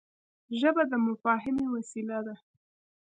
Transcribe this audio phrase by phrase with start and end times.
[0.59, 2.35] ژبه د مفاهمې وسیله ده